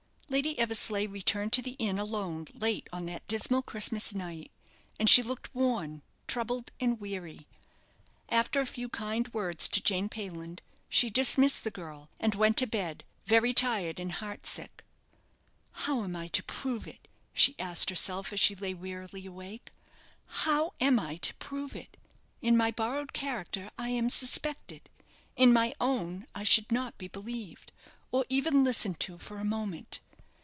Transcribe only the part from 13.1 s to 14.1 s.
very tired and